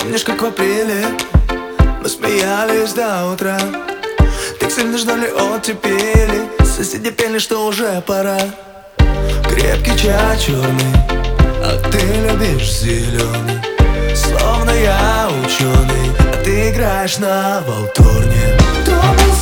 Помнишь, 0.00 0.24
как 0.24 0.40
в 0.40 0.46
апреле 0.46 1.04
мы 2.02 2.08
смеялись 2.08 2.94
до 2.94 3.26
утра? 3.30 3.58
Так 4.58 4.70
сильно 4.70 4.96
ждали 4.96 5.28
оттепели 5.28 6.48
Соседи 6.64 7.10
пели, 7.10 7.38
что 7.38 7.66
уже 7.66 8.02
пора. 8.06 8.38
Крепкий 9.44 9.96
чай 9.98 10.38
черный, 10.38 10.94
а 11.62 11.78
ты 11.90 11.98
любишь 11.98 12.70
зеленый 12.80 13.60
Словно 14.14 14.70
я 14.70 15.28
ученый, 15.44 16.10
а 16.18 16.42
ты 16.44 16.70
играешь 16.70 17.18
на 17.18 17.62
волторне. 17.66 18.58
То 18.86 18.92
был 18.92 19.34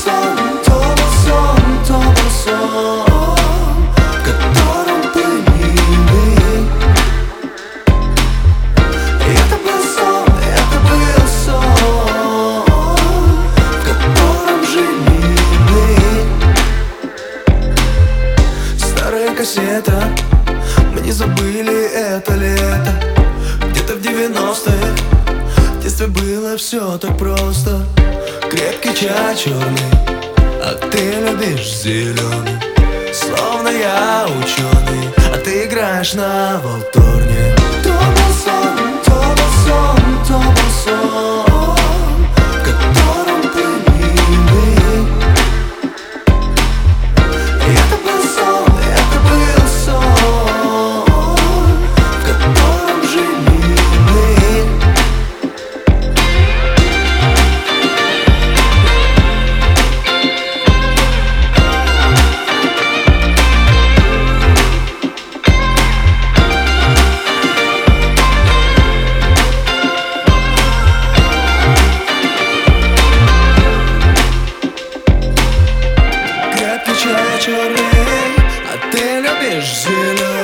кассета 19.38 20.02
Мы 20.92 21.00
не 21.00 21.12
забыли 21.12 21.92
это 21.94 22.34
лето. 22.34 22.92
Где-то 23.70 23.94
в 23.94 24.00
90-х 24.00 24.72
В 25.74 25.82
детстве 25.82 26.08
было 26.08 26.56
все 26.56 26.98
так 26.98 27.16
просто. 27.16 27.86
Крепкий 28.50 28.94
чай 28.94 29.36
черный 29.36 29.90
А 30.60 30.74
ты 30.90 31.20
любишь 31.20 31.72
зеленый 31.72 32.58
Словно 33.12 33.68
я 33.68 34.26
ученый 34.26 35.08
А 35.32 35.38
ты 35.38 35.66
играешь 35.66 36.14
на 36.14 36.60
волторне. 36.64 37.54
То 37.54 37.57
знаешь, 79.60 80.37